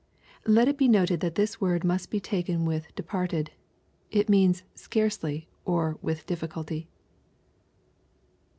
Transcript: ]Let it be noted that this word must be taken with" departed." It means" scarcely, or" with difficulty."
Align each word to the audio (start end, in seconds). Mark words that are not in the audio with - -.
]Let 0.47 0.67
it 0.67 0.79
be 0.79 0.87
noted 0.87 1.19
that 1.19 1.35
this 1.35 1.61
word 1.61 1.83
must 1.83 2.09
be 2.09 2.19
taken 2.19 2.65
with" 2.65 2.87
departed." 2.95 3.51
It 4.09 4.29
means" 4.29 4.63
scarcely, 4.73 5.47
or" 5.63 5.99
with 6.01 6.25
difficulty." 6.25 6.87